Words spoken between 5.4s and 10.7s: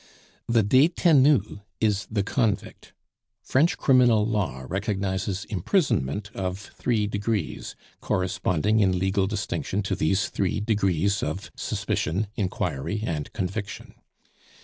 imprisonment of three degrees, corresponding in legal distinction to these three